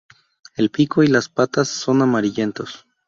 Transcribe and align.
El 0.55 0.71
pico 0.71 1.03
y 1.03 1.07
las 1.09 1.29
patas 1.29 1.67
son 1.67 2.01
amarillentos. 2.01 2.87